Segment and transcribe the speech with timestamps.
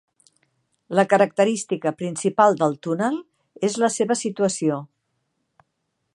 [0.99, 3.21] La característica principal del túnel
[3.69, 4.83] és la seva situació.